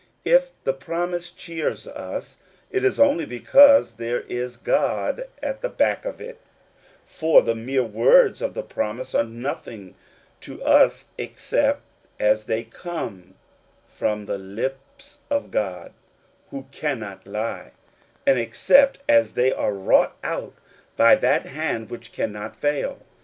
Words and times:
If 0.25 0.53
the 0.63 0.73
promise 0.73 1.31
cheers 1.31 1.87
us, 1.87 2.37
it 2.71 2.83
is 2.83 2.99
only 2.99 3.27
because 3.27 3.97
there 3.97 4.21
is 4.21 4.57
God 4.57 5.27
at 5.43 5.61
the 5.61 5.69
back 5.69 6.05
of 6.05 6.19
it; 6.19 6.41
for 7.05 7.43
the 7.43 7.53
mere 7.53 7.83
words 7.83 8.41
of 8.41 8.55
the 8.55 8.63
promise 8.63 9.13
are 9.13 9.23
nothing 9.23 9.93
to 10.41 10.59
us 10.63 11.09
except 11.19 11.83
as 12.19 12.45
they 12.45 12.63
come 12.63 13.35
from 13.85 14.25
the 14.25 14.39
lips 14.39 15.19
of 15.29 15.51
God 15.51 15.93
who 16.49 16.65
cannot 16.71 17.27
lie, 17.27 17.69
and 18.25 18.39
except 18.39 18.97
as 19.07 19.35
they 19.35 19.53
are 19.53 19.71
wrought 19.75 20.17
out 20.23 20.55
by 20.97 21.13
that 21.13 21.45
hand 21.45 21.91
which 21.91 22.11
cannot 22.11 22.55
fail. 22.55 22.97